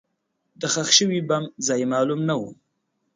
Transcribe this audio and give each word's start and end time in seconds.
د 0.59 0.61
ښخ 0.73 0.89
شوي 0.97 1.19
بم 1.27 1.43
ځای 1.67 1.81
معلوم 1.93 2.19
نه 2.29 2.35
و. 2.39 2.41